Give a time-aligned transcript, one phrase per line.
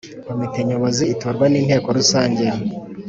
[0.27, 2.45] Komite nyobozi itorwa n inteko rusange